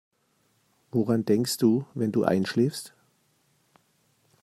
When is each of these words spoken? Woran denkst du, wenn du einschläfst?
Woran 0.89 1.25
denkst 1.25 1.57
du, 1.57 1.85
wenn 1.93 2.11
du 2.11 2.23
einschläfst? 2.23 2.95